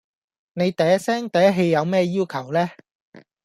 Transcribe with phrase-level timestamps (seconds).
[0.53, 2.71] 你嗲聲嗲氣有咩要求呢?